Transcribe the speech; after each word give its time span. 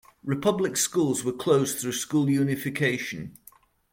Republic 0.23 0.77
schools 0.77 1.23
were 1.23 1.31
closed 1.31 1.77
through 1.77 1.91
school 1.91 2.27
unification. 2.27 3.37